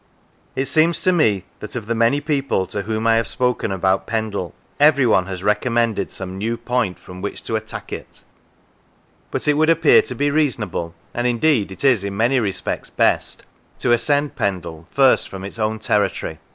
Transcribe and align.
It 0.55 0.65
seems 0.65 1.03
to 1.03 1.11
me 1.13 1.45
that 1.59 1.75
of 1.75 1.85
the 1.85 1.93
many 1.93 2.21
people 2.21 2.65
to 2.65 2.81
whom 2.81 3.05
I 3.05 3.17
have 3.17 3.27
spoken 3.27 3.71
about 3.71 4.07
Pendle, 4.07 4.55
everyone 4.79 5.27
has 5.27 5.43
recom 5.43 5.73
mended 5.73 6.09
some 6.09 6.39
new 6.39 6.57
point 6.57 6.97
from 6.97 7.21
which 7.21 7.43
to 7.43 7.55
attack 7.55 7.93
it; 7.93 8.23
but 9.29 9.47
it 9.47 9.53
would 9.57 9.69
appear 9.69 10.01
to 10.01 10.15
be 10.15 10.31
reasonable, 10.31 10.95
and 11.13 11.27
indeed 11.27 11.71
it 11.71 11.83
is 11.83 12.03
in 12.03 12.17
many 12.17 12.39
respects 12.39 12.89
best, 12.89 13.43
to 13.77 13.91
ascend 13.91 14.35
Pendle 14.35 14.87
first 14.89 15.29
from 15.29 15.43
its 15.43 15.59
own 15.59 15.77
territory. 15.77 16.39